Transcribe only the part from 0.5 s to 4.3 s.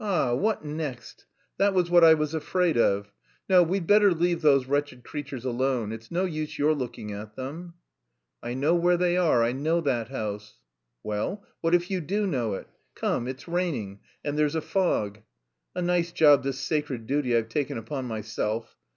next? That was what I was afraid of.... No, we'd better